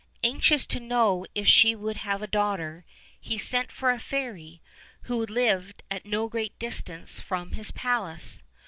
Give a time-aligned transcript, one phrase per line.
[0.23, 2.83] Anxious to know if she would have a daughter,
[3.19, 4.59] he sent for a fairy
[5.03, 8.41] who lived at no great distance from his palace.